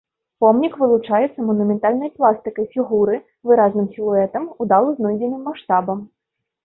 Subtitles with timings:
[0.43, 3.15] Помнік вылучаецца манументальнай пластыкай фігуры,
[3.51, 5.99] выразным сілуэтам, удала знойдзеным маштабам.